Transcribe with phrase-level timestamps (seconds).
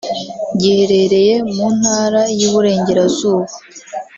[0.59, 3.45] giherereye mu Ntara y’Iburengerazuba